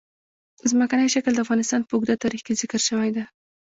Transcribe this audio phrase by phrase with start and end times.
[0.71, 3.23] ځمکنی شکل د افغانستان په اوږده تاریخ کې ذکر شوې ده.